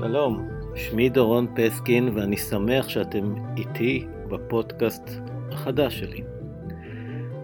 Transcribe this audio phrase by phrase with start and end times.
[0.00, 5.10] שלום, שמי דורון פסקין ואני שמח שאתם איתי בפודקאסט
[5.52, 6.22] החדש שלי.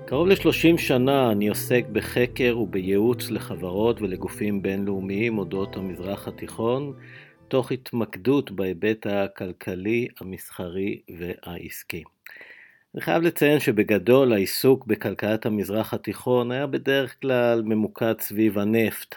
[0.06, 6.92] קרוב ל-30 שנה אני עוסק בחקר ובייעוץ לחברות ולגופים בינלאומיים אודות המזרח התיכון,
[7.48, 12.02] תוך התמקדות בהיבט הכלכלי, המסחרי והעסקי.
[12.94, 19.14] אני חייב לציין שבגדול העיסוק בכלכלת המזרח התיכון היה בדרך כלל ממוקד סביב הנפט,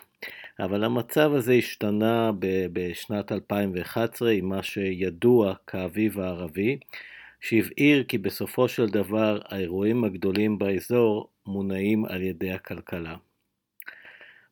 [0.60, 2.32] אבל המצב הזה השתנה
[2.74, 6.78] בשנת 2011 עם מה שידוע כאביב הערבי,
[7.40, 13.16] שהבהיר כי בסופו של דבר האירועים הגדולים באזור מונעים על ידי הכלכלה.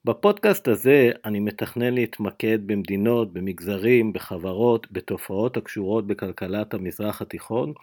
[0.05, 7.73] בפודקאסט הזה אני מתכנן להתמקד במדינות, במגזרים, בחברות, בתופעות הקשורות בכלכלת המזרח התיכון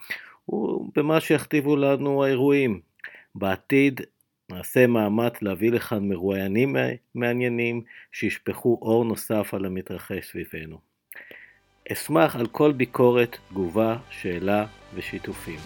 [0.49, 2.79] ובמה שיכתיבו לנו האירועים.
[3.35, 4.01] בעתיד
[4.51, 6.75] נעשה מאמץ להביא לכאן מרואיינים
[7.15, 10.77] מעניינים שישפכו אור נוסף על המתרחש סביבנו.
[11.91, 14.65] אשמח על כל ביקורת, תגובה, שאלה
[14.95, 15.59] ושיתופים.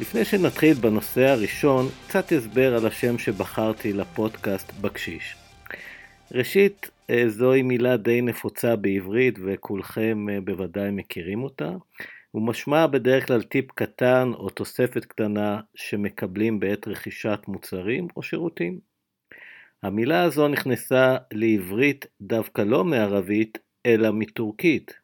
[0.00, 5.36] לפני שנתחיל בנושא הראשון, קצת הסבר על השם שבחרתי לפודקאסט בקשיש.
[6.32, 11.70] ראשית, אה, זוהי מילה די נפוצה בעברית וכולכם אה, בוודאי מכירים אותה.
[12.30, 18.80] הוא משמע בדרך כלל טיפ קטן או תוספת קטנה שמקבלים בעת רכישת מוצרים או שירותים.
[19.82, 24.94] המילה הזו נכנסה לעברית דווקא לא מערבית, אלא מטורקית,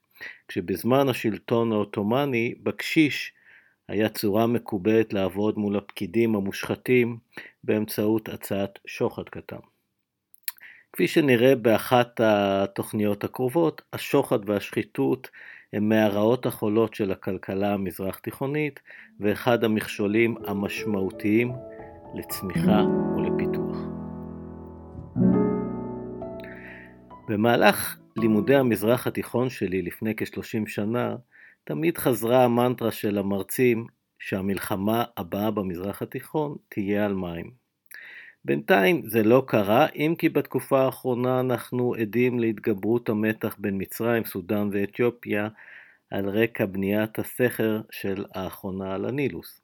[0.48, 3.32] כשבזמן השלטון העות'מאני, בקשיש
[3.88, 7.18] היה צורה מקובלת לעבוד מול הפקידים המושחתים
[7.64, 9.56] באמצעות הצעת שוחד קטן.
[10.92, 15.30] כפי שנראה באחת התוכניות הקרובות, השוחד והשחיתות
[15.76, 18.80] הם מהרעות החולות של הכלכלה המזרח תיכונית
[19.20, 21.52] ואחד המכשולים המשמעותיים
[22.14, 22.82] לצמיחה
[23.16, 23.76] ולפיתוח.
[27.28, 31.16] במהלך לימודי המזרח התיכון שלי לפני כ-30 שנה,
[31.64, 33.86] תמיד חזרה המנטרה של המרצים
[34.18, 37.65] שהמלחמה הבאה במזרח התיכון תהיה על מים.
[38.46, 44.68] בינתיים זה לא קרה, אם כי בתקופה האחרונה אנחנו עדים להתגברות המתח בין מצרים, סודאן
[44.72, 45.48] ואתיופיה
[46.10, 49.60] על רקע בניית הסכר של האחרונה על הנילוס.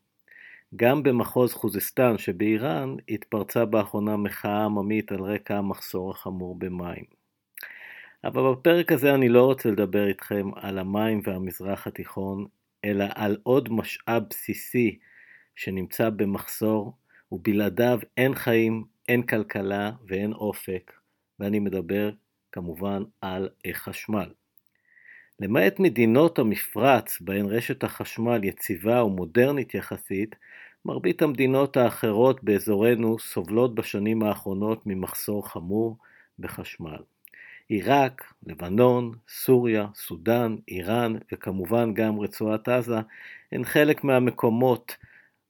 [0.77, 7.05] גם במחוז חוזסטן שבאיראן התפרצה באחרונה מחאה עממית על רקע המחסור החמור במים.
[8.25, 12.47] אבל בפרק הזה אני לא רוצה לדבר איתכם על המים והמזרח התיכון,
[12.85, 14.99] אלא על עוד משאב בסיסי
[15.57, 16.93] שנמצא במחסור
[17.33, 20.93] ובלעדיו אין חיים, אין כלכלה ואין אופק,
[21.41, 22.11] ואני מדבר
[22.53, 24.31] כמובן על חשמל.
[25.41, 30.37] למעט מדינות המפרץ בהן רשת החשמל יציבה ומודרנית יחסית,
[30.85, 35.97] מרבית המדינות האחרות באזורנו סובלות בשנים האחרונות ממחסור חמור
[36.39, 37.03] בחשמל.
[37.69, 43.01] עיראק, לבנון, סוריה, סודאן, איראן וכמובן גם רצועת עזה
[43.53, 44.97] הן חלק מהמקומות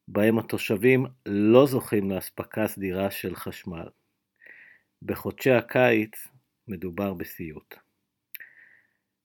[0.09, 3.89] בהם התושבים לא זוכים לאספקה סדירה של חשמל.
[5.03, 6.29] בחודשי הקיץ
[6.69, 7.75] מדובר בסיוט.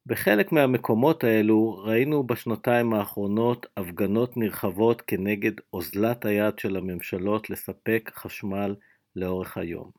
[0.06, 8.76] בחלק מהמקומות האלו ראינו בשנתיים האחרונות הפגנות נרחבות כנגד אוזלת היד של הממשלות לספק חשמל
[9.16, 9.92] לאורך היום.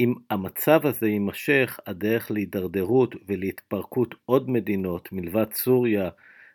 [0.00, 6.10] אם המצב הזה יימשך, הדרך להידרדרות ולהתפרקות עוד מדינות מלבד סוריה,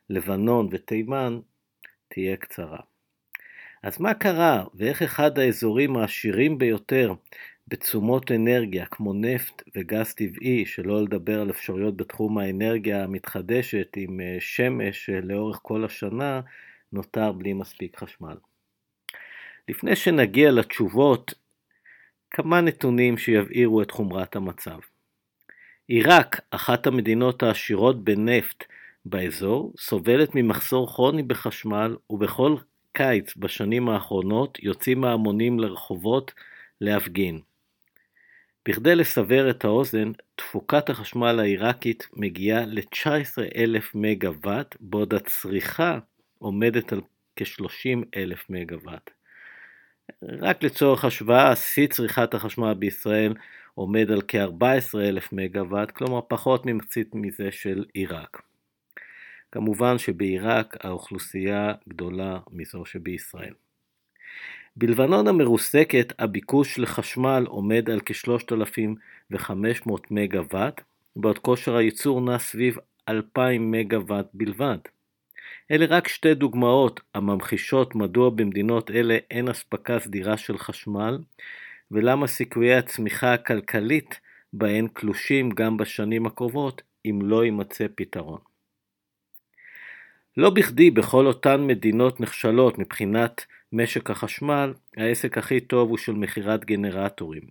[0.09, 1.39] לבנון ותימן
[2.07, 2.79] תהיה קצרה.
[3.83, 7.13] אז מה קרה ואיך אחד האזורים העשירים ביותר
[7.67, 14.37] בתשומות אנרגיה כמו נפט וגז טבעי, שלא לדבר על אפשרויות בתחום האנרגיה המתחדשת עם אה,
[14.39, 16.41] שמש אה, לאורך כל השנה,
[16.93, 18.37] נותר בלי מספיק חשמל.
[19.69, 21.33] לפני שנגיע לתשובות,
[22.31, 24.79] כמה נתונים שיבהירו את חומרת המצב.
[25.87, 28.63] עיראק, אחת המדינות העשירות בנפט
[29.09, 32.55] באזור, סובלת ממחסור כרוני בחשמל ובכל
[32.91, 36.33] קיץ בשנים האחרונות יוצאים ההמונים לרחובות
[36.81, 37.39] להפגין.
[38.67, 45.99] בכדי לסבר את האוזן, תפוקת החשמל העיראקית מגיעה ל-19,000 מגוואט, בעוד הצריכה
[46.39, 47.01] עומדת על
[47.35, 49.09] כ-30,000 מגוואט.
[50.23, 53.33] רק לצורך השוואה, שיא צריכת החשמל בישראל
[53.75, 58.46] עומד על כ-14,000 מגוואט, כלומר פחות ממחצית מזה של עיראק.
[59.51, 63.53] כמובן שבעיראק האוכלוסייה גדולה מזו שבישראל.
[64.75, 70.81] בלבנון המרוסקת הביקוש לחשמל עומד על כ-3,500 מגוואט,
[71.15, 72.77] בעוד כושר הייצור נע סביב
[73.09, 74.77] 2,000 מגוואט בלבד.
[75.71, 81.17] אלה רק שתי דוגמאות הממחישות מדוע במדינות אלה אין אספקה סדירה של חשמל,
[81.91, 84.19] ולמה סיכויי הצמיחה הכלכלית
[84.53, 88.39] בהן קלושים גם בשנים הקרובות אם לא יימצא פתרון.
[90.37, 96.65] לא בכדי בכל אותן מדינות נחשלות מבחינת משק החשמל, העסק הכי טוב הוא של מכירת
[96.65, 97.43] גנרטורים.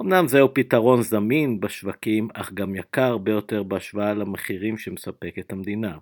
[0.00, 5.98] אמנם זהו פתרון זמין בשווקים, אך גם יקר הרבה יותר בהשוואה למחירים שמספקת המדינה.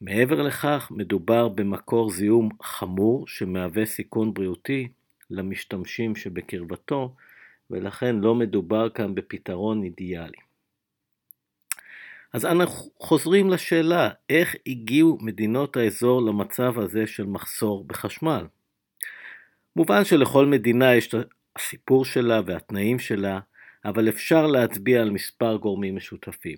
[0.00, 4.88] מעבר לכך, מדובר במקור זיהום חמור שמהווה סיכון בריאותי
[5.30, 7.14] למשתמשים שבקרבתו,
[7.70, 10.51] ולכן לא מדובר כאן בפתרון אידיאלי.
[12.32, 18.46] אז אנחנו חוזרים לשאלה, איך הגיעו מדינות האזור למצב הזה של מחסור בחשמל?
[19.76, 21.14] מובן שלכל מדינה יש את
[21.56, 23.40] הסיפור שלה והתנאים שלה,
[23.84, 26.56] אבל אפשר להצביע על מספר גורמים משותפים.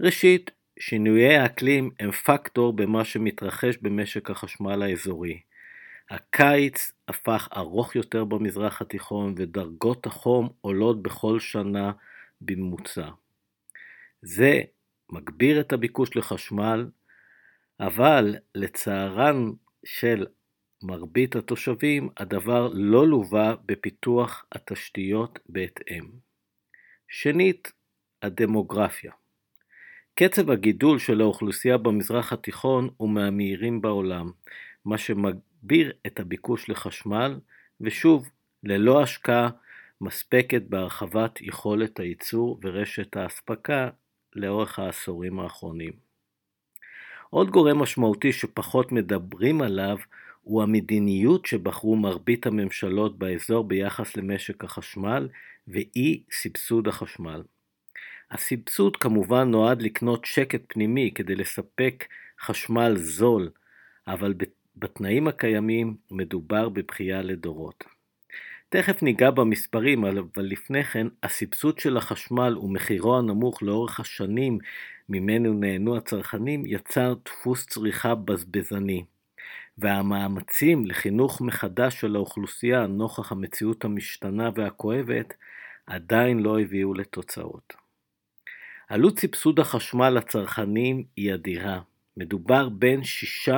[0.00, 5.40] ראשית, שינויי האקלים הם פקטור במה שמתרחש במשק החשמל האזורי.
[6.10, 11.92] הקיץ הפך ארוך יותר במזרח התיכון ודרגות החום עולות בכל שנה
[12.40, 13.08] בממוצע.
[14.24, 14.60] זה
[15.12, 16.90] מגביר את הביקוש לחשמל,
[17.80, 19.50] אבל לצערן
[19.84, 20.26] של
[20.82, 26.04] מרבית התושבים, הדבר לא לווה בפיתוח התשתיות בהתאם.
[27.08, 27.72] שנית,
[28.22, 29.12] הדמוגרפיה.
[30.14, 34.30] קצב הגידול של האוכלוסייה במזרח התיכון הוא מהמהירים בעולם,
[34.84, 37.40] מה שמגביר את הביקוש לחשמל,
[37.80, 38.30] ושוב,
[38.62, 39.50] ללא השקעה
[40.00, 43.90] מספקת בהרחבת יכולת הייצור ורשת האספקה
[44.34, 45.92] לאורך העשורים האחרונים.
[47.30, 49.98] עוד גורם משמעותי שפחות מדברים עליו
[50.42, 55.28] הוא המדיניות שבחרו מרבית הממשלות באזור ביחס למשק החשמל
[55.68, 57.42] ואי סבסוד החשמל.
[58.30, 62.04] הסבסוד כמובן נועד לקנות שקט פנימי כדי לספק
[62.40, 63.50] חשמל זול,
[64.06, 64.34] אבל
[64.76, 67.84] בתנאים הקיימים מדובר בבכייה לדורות.
[68.76, 74.58] תכף ניגע במספרים, אבל לפני כן, הסבסוד של החשמל ומחירו הנמוך לאורך השנים
[75.08, 79.04] ממנו נהנו הצרכנים יצר דפוס צריכה בזבזני.
[79.78, 85.34] והמאמצים לחינוך מחדש של האוכלוסייה נוכח המציאות המשתנה והכואבת
[85.86, 87.72] עדיין לא הביאו לתוצאות.
[88.88, 91.80] עלות סבסוד החשמל לצרכנים היא אדירה.
[92.16, 93.48] מדובר בין 6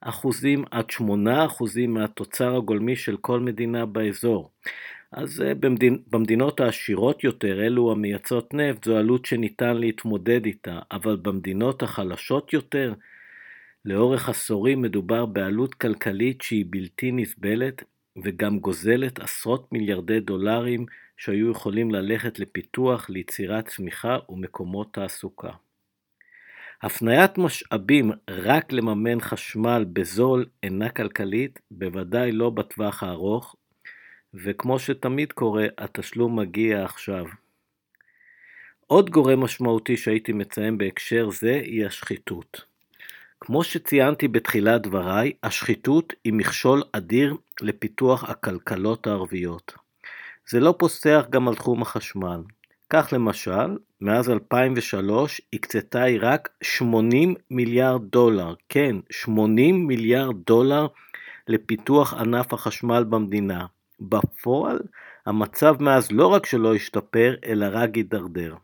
[0.00, 4.50] אחוזים עד 8 אחוזים מהתוצר הגולמי של כל מדינה באזור.
[5.12, 5.96] אז אה, במדינ...
[6.10, 12.94] במדינות העשירות יותר, אלו המייצאות נפט, זו עלות שניתן להתמודד איתה, אבל במדינות החלשות יותר,
[13.84, 17.84] לאורך עשורים מדובר בעלות כלכלית שהיא בלתי נסבלת
[18.24, 25.50] וגם גוזלת עשרות מיליארדי דולרים שהיו יכולים ללכת לפיתוח, ליצירת צמיחה ומקומות תעסוקה.
[26.82, 33.56] הפניית משאבים רק לממן חשמל בזול אינה כלכלית, בוודאי לא בטווח הארוך,
[34.34, 37.24] וכמו שתמיד קורה, התשלום מגיע עכשיו.
[38.86, 42.64] עוד גורם משמעותי שהייתי מציין בהקשר זה היא השחיתות.
[43.40, 49.72] כמו שציינתי בתחילת דבריי, השחיתות היא מכשול אדיר לפיתוח הכלכלות הערביות.
[50.48, 52.42] זה לא פוסח גם על תחום החשמל.
[52.90, 60.86] כך למשל, מאז 2003 הקצתה עיראק 80 מיליארד דולר, כן, 80 מיליארד דולר
[61.48, 63.66] לפיתוח ענף החשמל במדינה.
[64.00, 64.78] בפועל,
[65.26, 68.54] המצב מאז לא רק שלא השתפר, אלא רק הידרדר.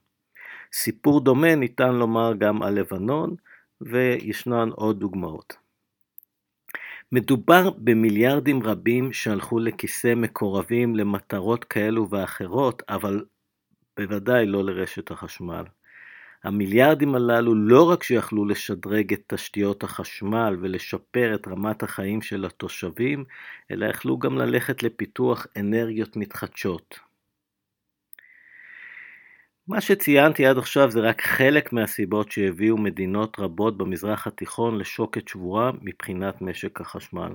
[0.72, 3.34] סיפור דומה ניתן לומר גם על לבנון,
[3.80, 5.56] וישנן עוד דוגמאות.
[7.12, 13.24] מדובר במיליארדים רבים שהלכו לכיסי מקורבים למטרות כאלו ואחרות, אבל
[13.96, 15.64] בוודאי לא לרשת החשמל.
[16.44, 23.24] המיליארדים הללו לא רק שיכלו לשדרג את תשתיות החשמל ולשפר את רמת החיים של התושבים,
[23.70, 26.98] אלא יכלו גם ללכת לפיתוח אנרגיות מתחדשות.
[29.68, 35.70] מה שציינתי עד עכשיו זה רק חלק מהסיבות שהביאו מדינות רבות במזרח התיכון לשוקת שבורה
[35.82, 37.32] מבחינת משק החשמל.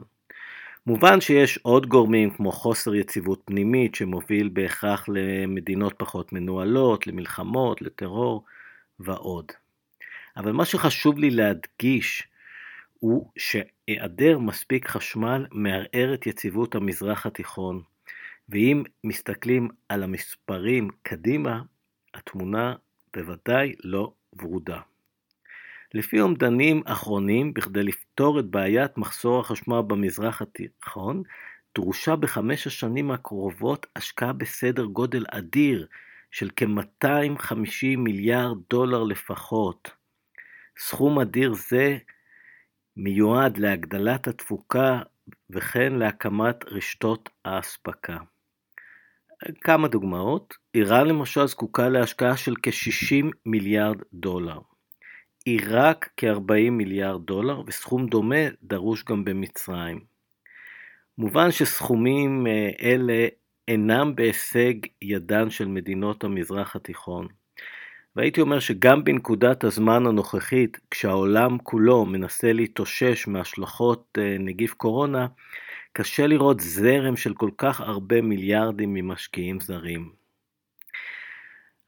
[0.88, 8.44] מובן שיש עוד גורמים כמו חוסר יציבות פנימית שמוביל בהכרח למדינות פחות מנוהלות, למלחמות, לטרור
[9.00, 9.46] ועוד.
[10.38, 12.28] אבל מה שחשוב לי להדגיש
[13.00, 17.82] הוא שהיעדר מספיק חשמל מערער את יציבות המזרח התיכון,
[18.50, 21.62] ואם מסתכלים על המספרים קדימה,
[22.14, 22.74] התמונה
[23.16, 24.80] בוודאי לא ורודה.
[25.94, 31.24] לפי אומדנים אחרונים, בכדי לפתור את בעיית מחסור החשמל במזרח התיכון,
[31.76, 35.88] דרושה בחמש השנים הקרובות השקעה בסדר גודל אדיר
[36.32, 39.92] של כ-250 מיליארד דולר לפחות.
[40.78, 41.98] סכום אדיר זה
[42.98, 45.00] מיועד להגדלת התפוקה
[45.50, 48.18] וכן להקמת רשתות האספקה.
[49.62, 50.54] כמה דוגמאות.
[50.76, 54.60] איראן למשל זקוקה להשקעה של כ-60 מיליארד דולר.
[55.48, 60.00] עיראק כ-40 מיליארד דולר, וסכום דומה דרוש גם במצרים.
[61.18, 63.28] מובן שסכומים אה, אלה
[63.68, 67.28] אינם בהישג ידן של מדינות המזרח התיכון.
[68.16, 75.28] והייתי אומר שגם בנקודת הזמן הנוכחית, כשהעולם כולו מנסה להתאושש מהשלכות אה, נגיף קורונה,
[75.94, 80.27] קשה לראות זרם של כל כך הרבה מיליארדים ממשקיעים זרים.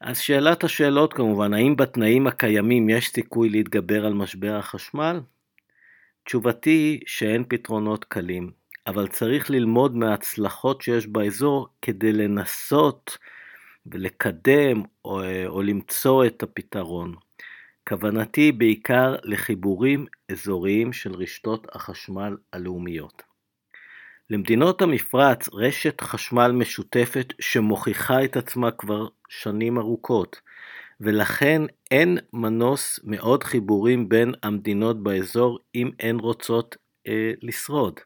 [0.00, 5.20] אז שאלת השאלות כמובן, האם בתנאים הקיימים יש סיכוי להתגבר על משבר החשמל?
[6.24, 8.50] תשובתי היא שאין פתרונות קלים,
[8.86, 13.18] אבל צריך ללמוד מההצלחות שיש באזור כדי לנסות
[13.86, 17.14] ולקדם או, או למצוא את הפתרון.
[17.88, 23.29] כוונתי בעיקר לחיבורים אזוריים של רשתות החשמל הלאומיות.
[24.30, 30.40] למדינות המפרץ רשת חשמל משותפת שמוכיחה את עצמה כבר שנים ארוכות,
[31.00, 38.00] ולכן אין מנוס מעוד חיבורים בין המדינות באזור אם הן רוצות אה, לשרוד.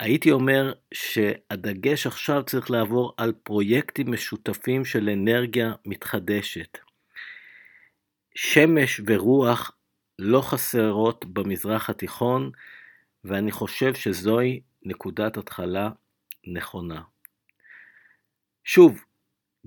[0.00, 6.78] הייתי אומר שהדגש עכשיו צריך לעבור על פרויקטים משותפים של אנרגיה מתחדשת.
[8.34, 9.72] שמש ורוח
[10.18, 12.50] לא חסרות במזרח התיכון,
[13.24, 15.90] ואני חושב שזוהי נקודת התחלה
[16.46, 17.02] נכונה.
[18.64, 19.04] שוב,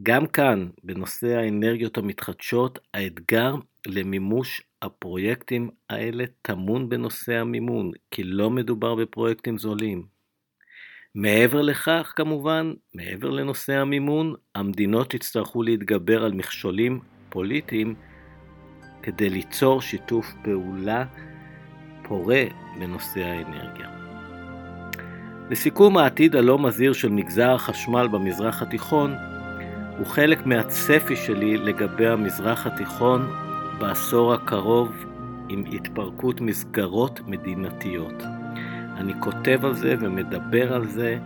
[0.04, 3.56] גם כאן, בנושא האנרגיות המתחדשות, האתגר
[3.88, 10.06] למימוש הפרויקטים האלה טמון בנושא המימון, כי לא מדובר בפרויקטים זולים.
[11.16, 17.00] מעבר לכך, כמובן, מעבר לנושא המימון, המדינות יצטרכו להתגבר על מכשולים
[17.30, 17.96] פוליטיים
[19.04, 21.06] כדי ליצור שיתוף פעולה
[22.04, 22.44] פורה
[22.80, 24.01] בנושא האנרגיה.
[25.52, 29.16] לסיכום, העתיד הלא מזהיר של מגזר החשמל במזרח התיכון
[29.98, 33.30] הוא חלק מהצפי שלי לגבי המזרח התיכון
[33.80, 35.06] בעשור הקרוב
[35.50, 38.24] עם התפרקות מסגרות מדינתיות.
[38.98, 41.18] אני כותב על זה ומדבר על זה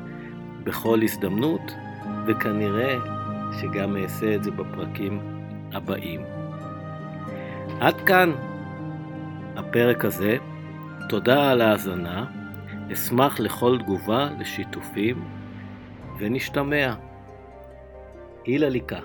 [0.63, 1.71] בכל הזדמנות,
[2.27, 2.97] וכנראה
[3.61, 5.19] שגם אעשה את זה בפרקים
[5.73, 6.21] הבאים.
[7.79, 8.31] עד כאן
[9.55, 10.37] הפרק הזה.
[11.09, 12.44] תודה על ההאזנה.
[12.93, 15.25] אשמח לכל תגובה, לשיתופים,
[16.19, 16.93] ונשתמע.
[18.45, 18.99] הילה ליקה